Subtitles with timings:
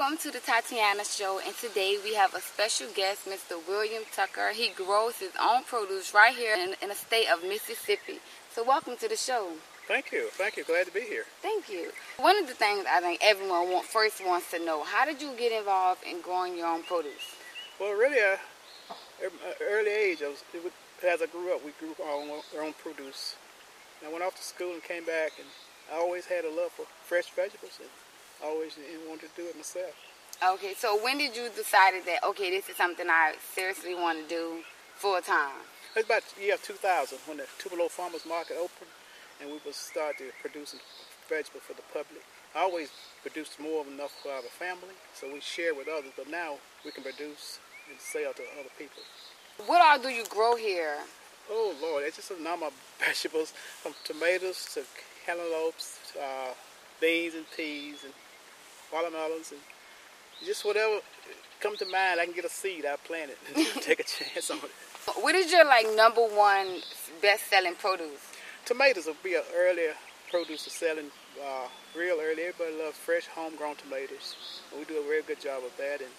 [0.00, 3.60] Welcome to the Tatiana Show, and today we have a special guest, Mr.
[3.68, 4.52] William Tucker.
[4.54, 8.18] He grows his own produce right here in, in the state of Mississippi.
[8.50, 9.52] So, welcome to the show.
[9.86, 10.30] Thank you.
[10.32, 10.64] Thank you.
[10.64, 11.24] Glad to be here.
[11.42, 11.90] Thank you.
[12.16, 15.32] One of the things I think everyone want, first wants to know how did you
[15.36, 17.36] get involved in growing your own produce?
[17.78, 19.28] Well, really, uh,
[19.62, 20.72] early age, I was, was,
[21.06, 23.36] as I grew up, we grew our own, our own produce.
[24.00, 25.48] And I went off to school and came back, and
[25.92, 27.76] I always had a love for fresh vegetables.
[27.78, 27.90] And
[28.44, 28.76] always
[29.08, 29.94] wanted to do it myself.
[30.42, 34.28] Okay, so when did you decide that, okay, this is something I seriously want to
[34.28, 34.64] do
[34.96, 35.60] full time?
[35.94, 38.90] It's about the year 2000 when the Tupelo Farmers Market opened
[39.40, 40.80] and we would start to producing
[41.28, 42.22] vegetables for the public.
[42.54, 42.90] I always
[43.22, 46.90] produced more than enough for our family, so we share with others, but now we
[46.90, 47.58] can produce
[47.90, 49.02] and sell to other people.
[49.66, 50.96] What all do you grow here?
[51.50, 54.84] Oh Lord, it's just a number of vegetables, from tomatoes to
[55.26, 56.54] cantaloupes, uh,
[57.00, 58.12] beans and peas, and
[58.92, 59.60] watermelons, and
[60.44, 61.00] just whatever
[61.60, 64.50] come to mind, I can get a seed, I plant it and take a chance
[64.50, 64.70] on it.
[65.22, 66.80] What is your like number one
[67.20, 68.20] best-selling produce?
[68.64, 69.94] Tomatoes will be an earlier
[70.30, 71.10] produce of selling
[71.42, 72.42] uh, real early.
[72.42, 74.62] Everybody loves fresh, homegrown tomatoes.
[74.76, 76.00] We do a very good job of that.
[76.00, 76.10] And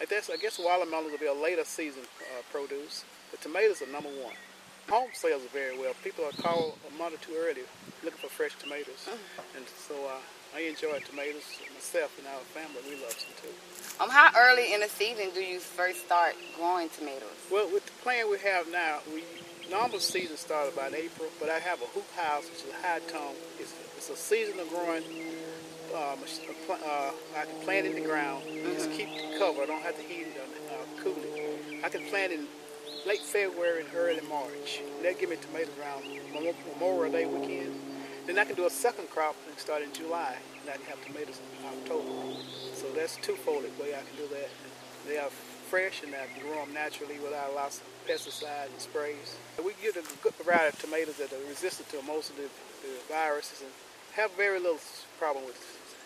[0.00, 3.04] I guess, I guess watermelons will be a later season uh, produce.
[3.30, 4.34] But tomatoes are number one.
[4.88, 5.92] Home sales very well.
[6.02, 7.62] People are called a month or two early
[8.02, 9.04] looking for fresh tomatoes.
[9.04, 9.58] Mm-hmm.
[9.58, 10.16] And so uh,
[10.54, 12.80] I enjoy tomatoes myself and our family.
[12.88, 13.54] We love them too.
[14.00, 17.36] Um, how early in the season do you first start growing tomatoes?
[17.50, 19.24] Well, with the plan we have now, we
[19.70, 23.00] normal season started about April, but I have a hoop house, which is a high
[23.00, 23.34] tunnel.
[23.58, 25.02] It's, it's a season of growing.
[25.94, 26.18] Um,
[26.70, 28.74] uh, I can plant in the ground, mm-hmm.
[28.74, 29.62] just keep it covered.
[29.62, 31.82] I don't have to heat it or uh, cool it.
[31.82, 32.46] I can plant in
[33.06, 34.82] late February and early March.
[35.02, 36.04] That give me tomatoes around
[36.34, 37.74] Memorial Day weekend.
[38.28, 41.00] Then I can do a second crop and start in July, and I can have
[41.00, 42.12] tomatoes in October.
[42.74, 44.50] So that's a twofold way I can do that.
[45.08, 45.30] They are
[45.72, 49.38] fresh and I can grow them naturally without lots of pesticides and sprays.
[49.64, 52.52] We get a good variety of tomatoes that are resistant to most of the,
[52.84, 53.72] the viruses and
[54.12, 54.80] have very little
[55.18, 55.56] problem with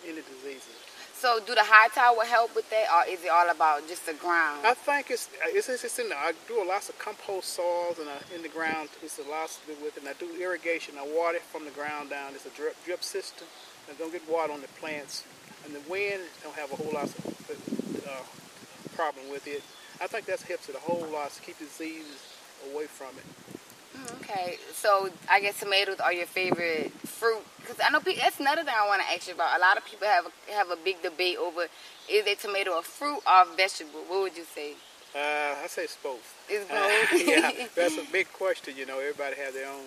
[0.07, 0.79] any diseases.
[1.23, 4.13] So do the high tower help with that, or is it all about just the
[4.15, 4.67] ground?
[4.67, 6.19] I think it's it's, it's in there.
[6.19, 8.89] I do a lots of compost soils and uh, in the ground.
[9.05, 10.03] It's a lot to do with it.
[10.03, 10.99] And I do irrigation.
[10.99, 12.35] I water from the ground down.
[12.35, 13.47] It's a drip drip system.
[13.89, 15.23] I don't get water on the plants.
[15.65, 17.15] And the wind don't have a whole lot of
[18.03, 18.27] uh,
[18.97, 19.63] problem with it.
[20.03, 22.19] I think that's helps it a whole lot to keep diseases
[22.75, 23.52] away from it.
[23.97, 28.41] Mm, okay, so I guess tomatoes are your favorite fruit because I know people, that's
[28.41, 29.57] another thing I want to ask you about.
[29.57, 31.67] A lot of people have a, have a big debate over
[32.11, 34.01] is a tomato a fruit or a vegetable?
[34.09, 34.75] What would you say?
[35.15, 36.25] Uh, I say it's both.
[36.49, 37.13] It's both.
[37.13, 38.75] Uh, yeah, that's a big question.
[38.77, 39.85] You know, everybody has their own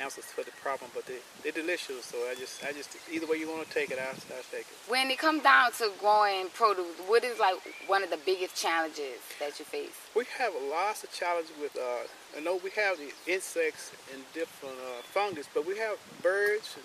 [0.00, 2.06] answers for the problem, but they, they're delicious.
[2.06, 4.66] So I just, I just, either way you want to take it, I'll, I'll take
[4.66, 4.76] it.
[4.88, 9.20] When it comes down to growing produce, what is like one of the biggest challenges
[9.38, 9.96] that you face?
[10.16, 14.76] We have lots of challenges with, uh, I know we have the insects and different
[14.80, 16.84] uh, fungus, but we have birds and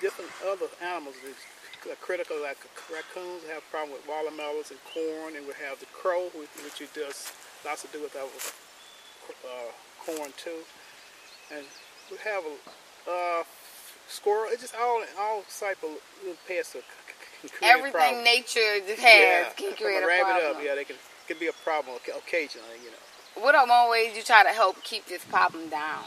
[0.00, 2.58] different other animals that are critical, like
[2.90, 7.30] raccoons have problem with watermelons and corn, and we have the crow, which, which does
[7.64, 8.26] lots to do with our
[9.46, 9.70] uh,
[10.04, 10.62] corn too.
[11.54, 11.66] And
[12.10, 13.44] we have a uh,
[14.08, 14.48] squirrel.
[14.50, 15.90] It's just all all type of
[16.20, 16.82] little pests that
[17.40, 20.56] can create Everything nature just has yeah, can create a, a problem.
[20.56, 20.96] Up, yeah, they can
[21.26, 23.42] can be a problem occasionally, you know.
[23.42, 26.04] What are one ways you try to help keep this problem down?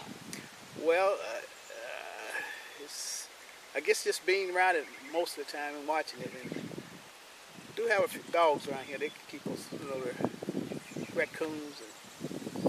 [0.83, 3.27] Well, uh, uh, it's
[3.75, 6.31] I guess just being around it most of the time and watching it.
[6.43, 6.65] And
[7.75, 8.97] do have a few dogs around here.
[8.97, 10.01] They can keep us, you know,
[11.15, 12.04] raccoons and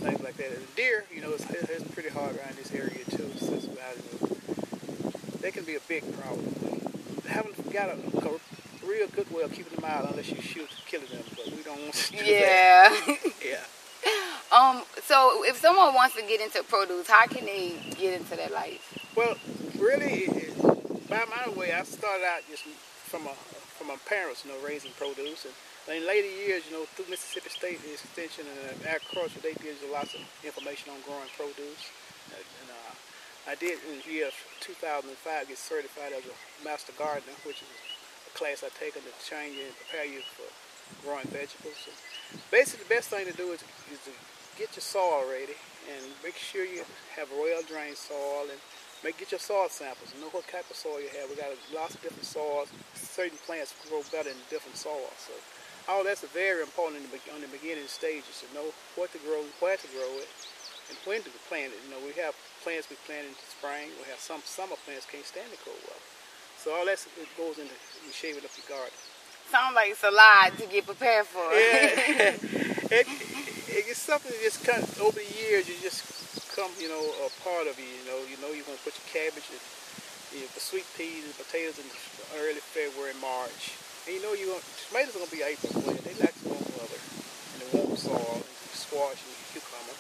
[0.01, 0.53] things like that.
[0.53, 3.31] And deer, you know, it's, it's pretty hard around this area too.
[3.39, 6.47] So it's about, they can be a big problem.
[7.25, 10.69] They haven't got a, a real good way of keeping them out unless you shoot
[10.87, 11.25] killing them.
[11.37, 12.89] But we don't want to do yeah.
[12.89, 13.19] that.
[13.45, 13.61] Yeah.
[14.57, 14.83] Um.
[15.03, 18.97] So, if someone wants to get into produce, how can they get into that life?
[19.17, 19.35] Well,
[19.79, 20.29] really,
[21.09, 24.93] by my way, I started out just from a from my parents, you know, raising
[24.93, 25.55] produce and
[25.95, 30.19] in later years, you know, through Mississippi State Extension and Agriculture, they give you lots
[30.19, 31.85] of information on growing produce.
[32.35, 32.95] And, and uh,
[33.47, 34.35] I did in the year
[34.67, 36.35] 2005 get certified as a
[36.67, 37.71] master gardener, which is
[38.27, 40.51] a class I take to train you and prepare you for
[41.07, 41.79] growing vegetables.
[41.87, 43.63] And basically, the best thing to do is,
[43.95, 44.15] is to
[44.59, 45.55] get your soil ready
[45.87, 46.83] and make sure you
[47.15, 48.59] have well-drained soil and
[49.05, 51.31] make get your soil samples and know what type of soil you have.
[51.31, 52.75] We got lots of different soils.
[52.95, 55.15] Certain plants grow better in different soils.
[55.23, 55.35] So
[55.89, 59.43] all that's very important in the, on the beginning stages to know what to grow,
[59.63, 60.31] where to grow it,
[60.91, 61.79] and when to plant it.
[61.87, 63.95] You know, we have plants we plant in the spring.
[64.03, 66.07] We have some summer plants can't stand the cold weather.
[66.59, 66.99] So all that
[67.39, 67.75] goes into
[68.11, 68.95] shaping up your garden.
[69.47, 71.47] Sounds like it's a lot to get prepared for.
[71.55, 72.35] Yeah.
[72.91, 76.03] it, it, it's something that just kind of, over the years, you just
[76.59, 77.87] come, you know, a part of you.
[77.87, 79.63] You know, you know you're gonna put your cabbage and
[80.35, 81.87] you know, the sweet peas and potatoes in
[82.43, 83.79] early February, March.
[84.07, 84.55] And you know you
[84.87, 88.47] tomatoes are gonna be April, but they like warm weather and the warm soil, and
[88.71, 89.99] squash and cucumbers.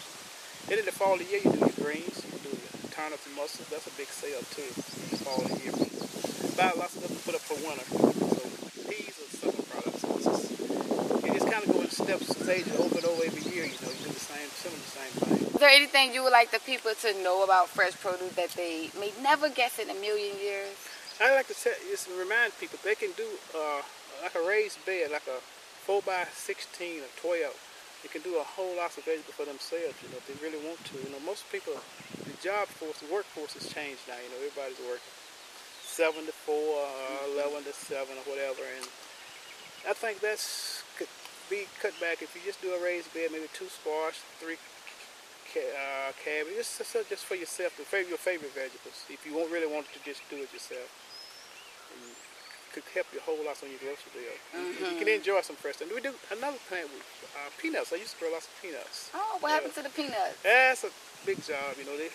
[0.70, 3.26] Then in the fall of the year you do your greens, you do your turnips
[3.26, 3.66] and mustards.
[3.66, 5.74] That's a big sale too in the fall of the year.
[6.54, 7.82] Buy lots of stuff to put up for winter.
[8.30, 8.46] So
[8.86, 10.06] peas are summer products.
[10.06, 13.66] You just kind of go in steps, stages over and over every year.
[13.66, 15.50] You know, you do the same, some of the same thing.
[15.50, 18.94] Is there anything you would like the people to know about fresh produce that they
[19.02, 20.78] may never guess in a million years?
[21.20, 23.24] I like to tell, just remind people they can do
[23.56, 23.80] uh,
[24.22, 25.40] like a raised bed, like a
[25.88, 27.56] four by sixteen or twelve.
[28.04, 30.60] They can do a whole lot of vegetables for themselves, you know, if they really
[30.60, 31.00] want to.
[31.00, 31.72] You know, most people,
[32.20, 34.20] the job force, the workforce has changed now.
[34.20, 35.14] You know, everybody's working
[35.80, 38.84] seven to four, uh, eleven to seven, or whatever, and
[39.88, 41.08] I think that's could
[41.48, 44.60] be cut back if you just do a raised bed, maybe two squash, three
[45.56, 46.76] uh, cabbage, just,
[47.08, 49.08] just for yourself, to favor your favorite vegetables.
[49.08, 50.84] If you won't really want to just do it yourself,
[51.94, 52.02] and
[52.72, 54.36] could help you a whole lot on your grocery bill.
[54.52, 55.80] And You can enjoy some fresh.
[55.80, 57.04] And we do another plant with
[57.36, 57.92] uh, peanuts.
[57.92, 59.10] I used to grow lots of peanuts.
[59.14, 60.36] Oh, what happened to the peanuts?
[60.42, 60.90] That's a
[61.24, 61.96] big job, you know.
[61.96, 62.10] They,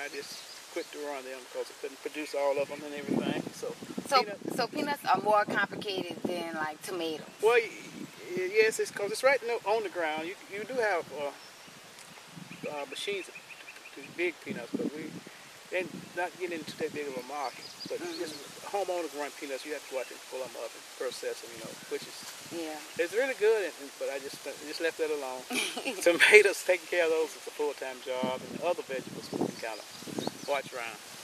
[0.00, 0.40] I just
[0.72, 3.42] quit to run them because I couldn't produce all of them and everything.
[3.52, 3.74] So,
[4.08, 7.26] So, peanut- so peanuts are more complicated than like tomatoes.
[7.42, 7.58] well,
[8.36, 10.26] yes, it's because it's right on the ground.
[10.28, 11.32] You you do have uh,
[12.70, 13.32] uh, machines to,
[14.00, 15.04] to big peanuts, but we
[15.74, 15.86] and
[16.16, 17.64] not getting into that big of a market.
[17.88, 18.18] But mm-hmm.
[18.20, 18.36] just
[18.68, 19.64] homeowners run peanuts.
[19.64, 22.16] You have to watch and pull them up and process them, you know, which is
[22.52, 22.76] Yeah.
[23.00, 23.64] it's really good.
[23.68, 25.42] And, and- but I just just left that alone.
[26.04, 29.38] Tomatoes, taking care of those is a full time job, and the other vegetables we
[29.46, 29.86] can kind of
[30.48, 31.17] watch around.